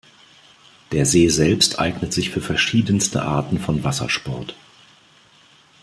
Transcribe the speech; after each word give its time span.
Der 0.93 1.05
See 1.05 1.29
selbst 1.29 1.77
eignet 1.77 2.11
sich 2.11 2.31
für 2.31 2.41
verschiedenste 2.41 3.21
Arten 3.21 3.59
von 3.59 3.83
Wassersport. 3.83 4.55